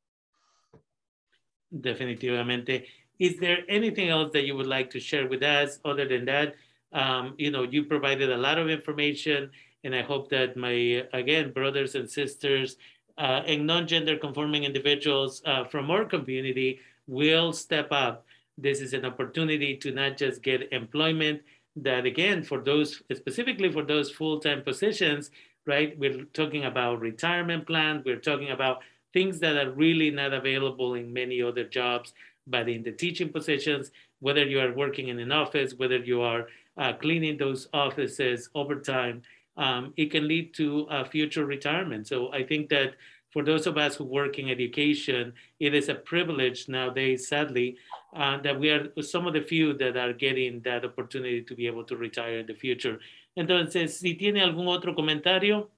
Definitivamente. 1.70 3.03
Is 3.18 3.38
there 3.38 3.58
anything 3.68 4.08
else 4.08 4.32
that 4.32 4.44
you 4.44 4.56
would 4.56 4.66
like 4.66 4.90
to 4.90 5.00
share 5.00 5.28
with 5.28 5.42
us 5.42 5.78
other 5.84 6.06
than 6.06 6.24
that? 6.26 6.54
Um, 6.92 7.34
you 7.38 7.50
know, 7.50 7.62
you 7.62 7.84
provided 7.84 8.30
a 8.30 8.36
lot 8.36 8.58
of 8.58 8.68
information, 8.68 9.50
and 9.82 9.94
I 9.94 10.02
hope 10.02 10.30
that 10.30 10.56
my, 10.56 11.04
again, 11.12 11.52
brothers 11.52 11.94
and 11.94 12.10
sisters 12.10 12.76
uh, 13.18 13.42
and 13.46 13.66
non-gender 13.66 14.16
conforming 14.16 14.64
individuals 14.64 15.42
uh, 15.44 15.64
from 15.64 15.90
our 15.90 16.04
community 16.04 16.80
will 17.06 17.52
step 17.52 17.88
up. 17.90 18.24
This 18.58 18.80
is 18.80 18.92
an 18.92 19.04
opportunity 19.04 19.76
to 19.78 19.90
not 19.90 20.16
just 20.16 20.42
get 20.42 20.72
employment, 20.72 21.42
that 21.76 22.06
again, 22.06 22.42
for 22.42 22.60
those, 22.60 23.02
specifically 23.12 23.70
for 23.70 23.82
those 23.82 24.10
full-time 24.10 24.62
positions, 24.62 25.30
right? 25.66 25.98
We're 25.98 26.24
talking 26.32 26.64
about 26.64 27.00
retirement 27.00 27.66
plans. 27.66 28.04
We're 28.04 28.20
talking 28.20 28.50
about 28.50 28.80
things 29.12 29.40
that 29.40 29.56
are 29.56 29.70
really 29.70 30.10
not 30.10 30.32
available 30.32 30.94
in 30.94 31.12
many 31.12 31.42
other 31.42 31.64
jobs 31.64 32.12
but 32.46 32.68
in 32.68 32.82
the 32.82 32.92
teaching 32.92 33.30
positions, 33.30 33.90
whether 34.20 34.44
you 34.44 34.60
are 34.60 34.72
working 34.72 35.08
in 35.08 35.18
an 35.18 35.32
office, 35.32 35.74
whether 35.74 35.98
you 35.98 36.22
are 36.22 36.48
uh, 36.76 36.92
cleaning 36.92 37.36
those 37.36 37.68
offices 37.72 38.50
over 38.54 38.80
time, 38.80 39.22
um, 39.56 39.92
it 39.96 40.10
can 40.10 40.26
lead 40.26 40.52
to 40.54 40.86
a 40.90 41.04
future 41.04 41.46
retirement. 41.46 42.06
So 42.06 42.32
I 42.32 42.42
think 42.42 42.68
that 42.70 42.94
for 43.30 43.42
those 43.42 43.66
of 43.66 43.76
us 43.76 43.96
who 43.96 44.04
work 44.04 44.38
in 44.38 44.48
education, 44.48 45.32
it 45.58 45.74
is 45.74 45.88
a 45.88 45.94
privilege 45.94 46.68
nowadays, 46.68 47.26
sadly, 47.28 47.76
uh, 48.14 48.38
that 48.42 48.58
we 48.58 48.70
are 48.70 48.88
some 49.02 49.26
of 49.26 49.34
the 49.34 49.40
few 49.40 49.74
that 49.74 49.96
are 49.96 50.12
getting 50.12 50.60
that 50.60 50.84
opportunity 50.84 51.42
to 51.42 51.54
be 51.54 51.66
able 51.66 51.84
to 51.84 51.96
retire 51.96 52.38
in 52.38 52.46
the 52.46 52.54
future. 52.54 52.98
Entonces, 53.36 53.98
si 53.98 54.14
tiene 54.14 54.40
algún 54.40 54.68
otro 54.68 54.94
comentario, 54.94 55.70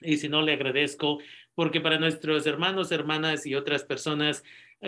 y 0.00 0.16
si 0.16 0.28
no, 0.28 0.40
le 0.40 0.52
agradezco, 0.52 1.18
porque 1.56 1.80
para 1.80 1.98
nuestros 1.98 2.46
hermanos, 2.46 2.92
hermanas 2.92 3.44
y 3.46 3.54
otras 3.54 3.82
personas 3.84 4.44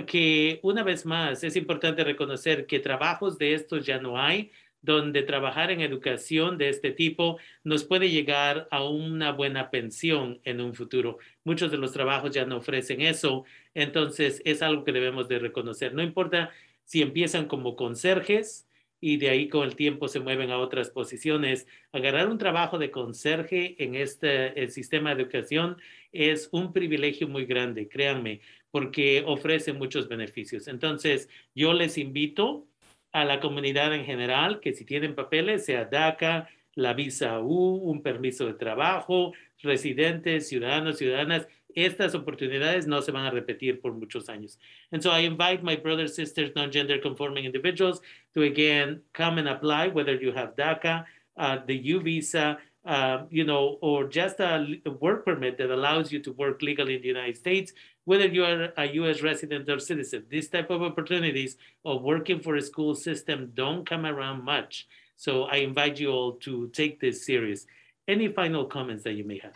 que 0.06 0.60
una 0.62 0.82
vez 0.82 1.06
más 1.06 1.42
es 1.44 1.56
importante 1.56 2.04
reconocer 2.04 2.66
que 2.66 2.80
trabajos 2.80 3.38
de 3.38 3.54
estos 3.54 3.86
ya 3.86 3.98
no 3.98 4.20
hay, 4.20 4.50
donde 4.86 5.22
trabajar 5.22 5.70
en 5.72 5.80
educación 5.80 6.58
de 6.58 6.68
este 6.68 6.92
tipo 6.92 7.38
nos 7.64 7.84
puede 7.84 8.08
llegar 8.08 8.68
a 8.70 8.84
una 8.84 9.32
buena 9.32 9.70
pensión 9.70 10.40
en 10.44 10.60
un 10.60 10.74
futuro. 10.74 11.18
Muchos 11.44 11.72
de 11.72 11.76
los 11.76 11.92
trabajos 11.92 12.30
ya 12.30 12.44
no 12.44 12.58
ofrecen 12.58 13.00
eso, 13.00 13.44
entonces 13.74 14.40
es 14.44 14.62
algo 14.62 14.84
que 14.84 14.92
debemos 14.92 15.28
de 15.28 15.40
reconocer. 15.40 15.92
No 15.92 16.02
importa 16.02 16.52
si 16.84 17.02
empiezan 17.02 17.46
como 17.46 17.74
conserjes 17.74 18.68
y 19.00 19.16
de 19.16 19.28
ahí 19.28 19.48
con 19.48 19.64
el 19.64 19.76
tiempo 19.76 20.08
se 20.08 20.20
mueven 20.20 20.50
a 20.52 20.58
otras 20.58 20.90
posiciones. 20.90 21.66
Agarrar 21.92 22.28
un 22.28 22.38
trabajo 22.38 22.78
de 22.78 22.92
conserje 22.92 23.82
en 23.82 23.96
este 23.96 24.62
el 24.62 24.70
sistema 24.70 25.14
de 25.14 25.22
educación 25.22 25.78
es 26.12 26.48
un 26.52 26.72
privilegio 26.72 27.26
muy 27.28 27.44
grande, 27.44 27.88
créanme 27.88 28.40
porque 28.76 29.24
ofrece 29.26 29.72
muchos 29.72 30.06
beneficios. 30.06 30.68
Entonces, 30.68 31.30
yo 31.54 31.72
les 31.72 31.96
invito 31.96 32.66
a 33.10 33.24
la 33.24 33.40
comunidad 33.40 33.94
en 33.94 34.04
general 34.04 34.60
que 34.60 34.74
si 34.74 34.84
tienen 34.84 35.14
papeles, 35.14 35.64
sea 35.64 35.86
DACA, 35.86 36.50
la 36.74 36.92
visa 36.92 37.40
U, 37.40 37.76
un 37.76 38.02
permiso 38.02 38.44
de 38.44 38.52
trabajo, 38.52 39.32
residentes, 39.62 40.50
ciudadanos, 40.50 40.98
ciudadanas, 40.98 41.48
estas 41.74 42.14
oportunidades 42.14 42.86
no 42.86 43.00
se 43.00 43.12
van 43.12 43.24
a 43.24 43.30
repetir 43.30 43.80
por 43.80 43.94
muchos 43.94 44.28
años. 44.28 44.58
And 44.90 45.02
so 45.02 45.10
I 45.10 45.20
invite 45.20 45.62
my 45.62 45.76
brothers, 45.76 46.14
sisters, 46.14 46.52
non-gender 46.54 47.00
conforming 47.00 47.46
individuals 47.46 48.02
to 48.34 48.42
again 48.42 49.02
come 49.14 49.38
and 49.38 49.48
apply, 49.48 49.88
whether 49.88 50.20
you 50.20 50.32
have 50.32 50.54
DACA, 50.54 51.06
uh, 51.38 51.60
the 51.66 51.78
U 51.94 52.00
visa, 52.00 52.58
uh, 52.86 53.24
you 53.30 53.44
know, 53.44 53.78
or 53.80 54.06
just 54.06 54.38
a, 54.38 54.64
a 54.84 54.90
work 54.90 55.24
permit 55.24 55.58
that 55.58 55.70
allows 55.70 56.12
you 56.12 56.20
to 56.20 56.32
work 56.32 56.62
legally 56.62 56.94
in 56.94 57.02
the 57.02 57.08
United 57.08 57.36
States, 57.36 57.72
whether 58.06 58.26
you 58.26 58.44
are 58.44 58.72
a 58.76 58.86
U.S. 59.00 59.20
resident 59.20 59.68
or 59.68 59.78
citizen. 59.78 60.24
These 60.30 60.48
type 60.48 60.70
of 60.70 60.82
opportunities 60.82 61.56
of 61.84 62.02
working 62.02 62.40
for 62.40 62.54
a 62.56 62.62
school 62.62 62.94
system 62.94 63.50
don't 63.54 63.84
come 63.84 64.06
around 64.06 64.44
much. 64.44 64.86
So 65.16 65.44
I 65.44 65.56
invite 65.56 65.98
you 65.98 66.10
all 66.10 66.32
to 66.46 66.68
take 66.68 67.00
this 67.00 67.26
serious. 67.26 67.66
Any 68.08 68.28
final 68.28 68.64
comments 68.64 69.02
that 69.04 69.14
you 69.14 69.24
may 69.24 69.38
have? 69.38 69.54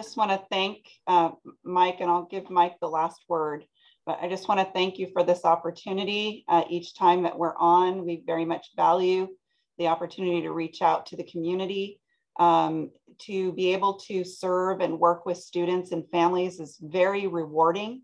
just 0.00 0.16
want 0.16 0.30
to 0.32 0.42
thank 0.50 0.88
uh, 1.06 1.30
Mike, 1.62 1.98
and 2.00 2.10
I'll 2.10 2.24
give 2.24 2.50
Mike 2.50 2.80
the 2.80 2.88
last 2.88 3.20
word. 3.28 3.64
But 4.06 4.18
I 4.20 4.28
just 4.28 4.48
want 4.48 4.60
to 4.60 4.72
thank 4.72 4.98
you 4.98 5.08
for 5.12 5.22
this 5.22 5.44
opportunity. 5.44 6.44
Uh, 6.48 6.64
each 6.68 6.96
time 6.96 7.22
that 7.22 7.38
we're 7.38 7.56
on, 7.56 8.04
we 8.04 8.22
very 8.26 8.44
much 8.44 8.68
value 8.74 9.28
the 9.78 9.86
opportunity 9.88 10.42
to 10.42 10.52
reach 10.52 10.82
out 10.82 11.06
to 11.06 11.16
the 11.16 11.24
community. 11.24 12.00
Um, 12.38 12.90
to 13.20 13.52
be 13.52 13.72
able 13.72 13.94
to 13.94 14.24
serve 14.24 14.80
and 14.80 14.98
work 14.98 15.24
with 15.24 15.38
students 15.38 15.92
and 15.92 16.08
families 16.10 16.58
is 16.58 16.78
very 16.80 17.26
rewarding. 17.26 18.02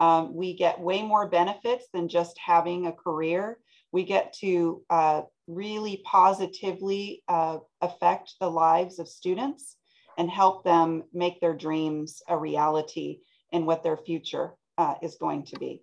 Um, 0.00 0.34
we 0.34 0.54
get 0.54 0.80
way 0.80 1.02
more 1.02 1.28
benefits 1.28 1.86
than 1.92 2.08
just 2.08 2.38
having 2.38 2.86
a 2.86 2.92
career. 2.92 3.58
We 3.92 4.04
get 4.04 4.34
to 4.40 4.82
uh, 4.90 5.22
really 5.46 6.02
positively 6.04 7.22
uh, 7.28 7.58
affect 7.80 8.34
the 8.40 8.50
lives 8.50 8.98
of 8.98 9.08
students 9.08 9.76
and 10.18 10.30
help 10.30 10.64
them 10.64 11.04
make 11.12 11.40
their 11.40 11.54
dreams 11.54 12.22
a 12.28 12.36
reality 12.36 13.20
in 13.52 13.66
what 13.66 13.82
their 13.82 13.96
future 13.96 14.54
uh, 14.78 14.94
is 15.02 15.16
going 15.16 15.44
to 15.46 15.58
be. 15.58 15.82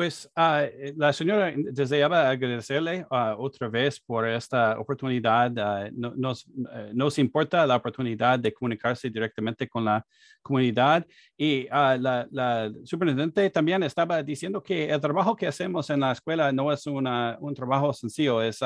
Pues 0.00 0.30
uh, 0.34 0.64
la 0.96 1.12
señora 1.12 1.52
deseaba 1.54 2.30
agradecerle 2.30 3.04
uh, 3.10 3.36
otra 3.36 3.68
vez 3.68 4.00
por 4.00 4.26
esta 4.26 4.80
oportunidad. 4.80 5.50
No, 5.92 6.14
nos, 6.16 6.46
nos, 6.94 7.18
importa 7.18 7.66
la 7.66 7.76
oportunidad 7.76 8.38
de 8.38 8.50
comunicarse 8.50 9.10
directamente 9.10 9.68
con 9.68 9.84
la 9.84 10.02
comunidad 10.40 11.06
y 11.36 11.68
la, 11.68 12.26
la, 12.30 12.72
superintendente 12.82 13.50
también 13.50 13.82
estaba 13.82 14.22
diciendo 14.22 14.62
que 14.62 14.88
el 14.88 15.02
trabajo 15.02 15.36
que 15.36 15.46
hacemos 15.48 15.90
en 15.90 16.00
la 16.00 16.12
escuela 16.12 16.50
no 16.50 16.72
es 16.72 16.86
una, 16.86 17.36
un 17.38 17.54
trabajo 17.54 17.92
sencillo, 17.92 18.40
es 18.40 18.60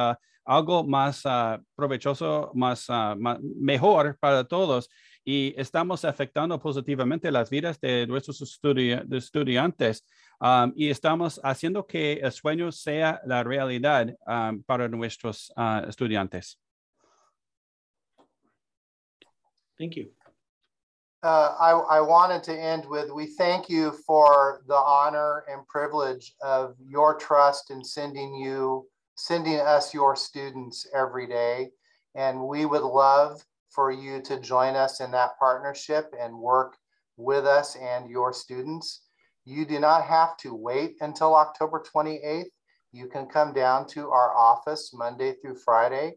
algo 0.45 0.85
más 0.85 1.25
provechoso, 1.75 2.53
más, 2.55 2.89
más 3.19 3.41
mejor 3.43 4.17
para 4.21 4.45
todos 4.45 4.89
y 5.25 5.55
estamos 5.57 6.05
afectando 6.05 6.61
positivamente 6.61 7.33
las 7.33 7.49
vidas 7.49 7.81
de 7.81 8.07
nuestros 8.07 8.43
estudi 8.43 8.93
estudiantes 9.11 10.05
um, 10.41 10.73
y 10.77 10.91
estamos 10.91 11.41
haciendo 11.43 11.87
que 11.87 12.15
el 12.15 12.33
sueño 12.33 12.73
sea 12.73 13.21
la 13.25 13.43
realidad 13.43 14.15
um, 14.27 14.63
para 14.63 14.89
nuestros 14.89 15.53
uh, 15.57 15.87
estudiantes. 15.89 16.57
Thank 19.79 19.97
you. 19.97 20.11
Uh, 21.23 21.55
I, 21.59 21.99
I 21.99 22.01
wanted 22.01 22.43
to 22.45 22.53
end 22.53 22.85
with 22.87 23.11
we 23.11 23.27
thank 23.27 23.71
you 23.71 23.93
for 24.07 24.63
the 24.69 24.77
honor 24.77 25.45
and 25.51 25.67
privilege 25.67 26.35
of 26.43 26.77
your 26.87 27.15
trust 27.15 27.71
in 27.71 27.83
sending 27.83 28.35
you 28.35 28.87
sending 29.17 29.59
us 29.59 29.95
your 29.95 30.17
students 30.17 30.87
every 30.95 31.27
day 31.27 31.71
and 32.15 32.47
we 32.47 32.67
would 32.67 32.83
love 32.83 33.43
for 33.71 33.91
you 33.91 34.21
to 34.23 34.41
join 34.41 34.77
us 34.77 35.01
in 35.01 35.11
that 35.11 35.39
partnership 35.39 36.13
and 36.21 36.37
work 36.37 36.77
with 37.17 37.45
us 37.45 37.77
and 37.77 38.09
your 38.09 38.33
students. 38.33 39.03
You 39.45 39.67
do 39.67 39.79
not 39.79 40.05
have 40.05 40.37
to 40.39 40.55
wait 40.55 40.97
until 41.01 41.35
October 41.35 41.83
28th. 41.95 42.51
You 42.93 43.09
can 43.09 43.27
come 43.27 43.53
down 43.53 43.87
to 43.89 44.11
our 44.11 44.35
office 44.35 44.93
Monday 44.95 45.35
through 45.41 45.57
Friday 45.57 46.15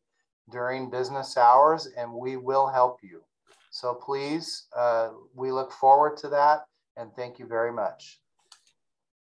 during 0.50 0.90
business 0.90 1.36
hours 1.36 1.90
and 1.98 2.12
we 2.14 2.38
will 2.38 2.68
help 2.68 3.00
you. 3.04 3.22
So 3.70 3.94
please, 3.94 4.68
uh, 4.76 5.10
we 5.36 5.52
look 5.52 5.74
forward 5.74 6.18
to 6.18 6.30
that 6.30 6.62
and 6.96 7.12
thank 7.16 7.38
you 7.40 7.48
very 7.48 7.74
much. 7.74 8.20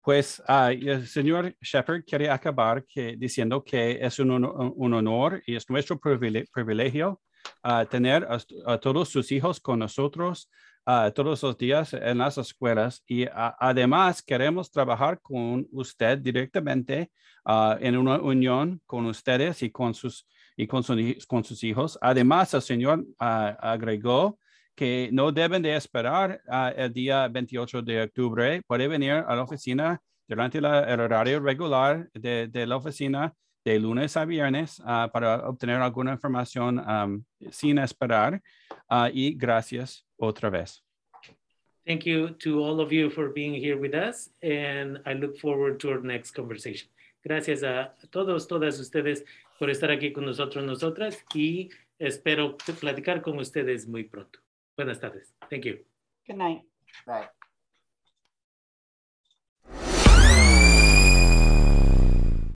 Pues 0.03 0.39
uh, 0.47 0.71
el 0.71 1.07
señor 1.07 1.55
Shepard 1.63 2.05
quiere 2.05 2.29
acabar 2.29 2.85
que, 2.85 3.17
diciendo 3.17 3.63
que 3.65 3.97
es 3.99 4.19
un, 4.19 4.29
un 4.29 4.93
honor 4.93 5.41
y 5.47 5.55
es 5.55 5.67
nuestro 5.67 5.97
privilegio 5.97 7.19
uh, 7.63 7.85
tener 7.85 8.23
a, 8.25 8.39
a, 8.67 8.77
todos 8.77 9.09
sus 9.09 9.31
hijos 9.31 9.59
con 9.59 9.79
nosotros 9.79 10.47
uh, 10.85 11.11
todos 11.11 11.43
los 11.43 11.57
días 11.57 11.93
en 11.93 12.17
las 12.19 12.37
escuelas 12.37 13.03
y 13.07 13.25
además 13.33 14.21
queremos 14.21 14.71
trabajar 14.71 15.19
con 15.21 15.67
usted 15.71 16.17
directamente 16.19 17.11
uh, 17.45 17.75
en 17.79 17.97
una 17.97 18.17
unión 18.17 18.81
con 18.85 19.05
ustedes 19.05 19.63
y 19.63 19.71
con 19.71 19.93
sus, 19.93 20.27
y 20.55 20.67
con, 20.67 20.83
su, 20.83 20.95
con 21.27 21.43
sus 21.43 21.63
hijos. 21.63 21.97
Además, 22.01 22.53
el 22.53 22.61
Señor 22.61 23.05
agregó 23.17 24.39
que 24.75 25.09
no 25.11 25.31
deben 25.31 25.61
de 25.61 25.75
esperar 25.75 26.41
el 26.75 26.91
día 26.93 27.27
28 27.29 27.81
de 27.81 28.03
octubre. 28.03 28.61
Puede 28.67 28.87
venir 28.87 29.13
a 29.13 29.35
la 29.35 29.43
oficina 29.43 30.01
durante 30.27 30.57
el 30.57 30.65
horario 30.65 31.39
regular 31.39 32.09
de, 32.13 32.65
la 32.67 32.75
oficina 32.75 33.33
de 33.63 33.79
lunes 33.79 34.17
a 34.17 34.25
viernes 34.25 34.81
para 35.13 35.47
obtener 35.47 35.81
alguna 35.81 36.11
información 36.11 37.25
sin 37.51 37.77
esperar. 37.77 38.41
Uh, 38.89 39.09
y 39.13 39.35
gracias 39.35 40.05
otra 40.17 40.49
vez. 40.49 40.83
Thank 41.85 42.05
you 42.05 42.29
to 42.39 42.63
all 42.63 42.79
of 42.79 42.91
you 42.91 43.09
for 43.09 43.29
being 43.29 43.53
here 43.53 43.77
with 43.77 43.93
us, 43.93 44.31
and 44.41 44.99
I 45.05 45.13
look 45.13 45.37
forward 45.37 45.79
to 45.81 45.91
our 45.91 46.01
next 46.01 46.31
conversation. 46.31 46.89
Gracias 47.23 47.63
a 47.63 47.93
todos, 48.11 48.47
todas 48.47 48.79
ustedes 48.79 49.23
por 49.59 49.69
estar 49.69 49.91
aquí 49.91 50.11
con 50.11 50.25
nosotros, 50.25 50.63
nosotras, 50.63 51.23
y 51.33 51.69
espero 51.99 52.57
platicar 52.79 53.21
con 53.21 53.37
ustedes 53.37 53.87
muy 53.87 54.03
pronto. 54.03 54.39
Buenas 54.75 54.99
tardes. 54.99 55.33
Thank 55.49 55.65
you. 55.65 55.77
Good 56.27 56.37
night. 56.37 56.63
Night. 57.05 57.29